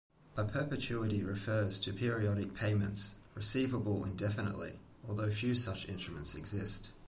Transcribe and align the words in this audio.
A 0.35 0.43
perpetuity 0.43 1.23
refers 1.23 1.79
to 1.81 1.93
periodic 1.93 2.55
payments, 2.55 3.13
receivable 3.35 4.03
indefinitely, 4.03 4.79
although 5.07 5.29
few 5.29 5.53
such 5.53 5.87
instruments 5.87 6.33
exist. 6.33 6.89